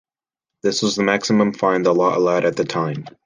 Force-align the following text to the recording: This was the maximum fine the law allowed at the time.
This 0.63 0.81
was 0.81 0.95
the 0.95 1.03
maximum 1.03 1.53
fine 1.53 1.83
the 1.83 1.93
law 1.93 2.17
allowed 2.17 2.43
at 2.43 2.55
the 2.57 2.65
time. 2.65 3.05